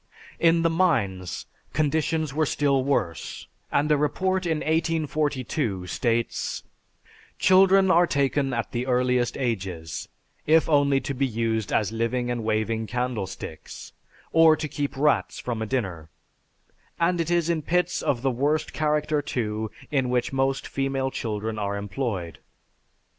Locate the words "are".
7.91-8.07, 21.59-21.77